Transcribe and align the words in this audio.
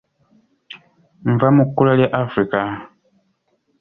Nva 1.31 1.47
mu 1.55 1.63
kkula 1.67 1.91
lya 1.99 2.07
Africa 2.23 2.59